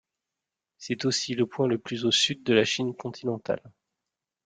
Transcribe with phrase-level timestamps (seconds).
[0.79, 3.61] C'est aussi le point le plus au sud de la Chine continentale.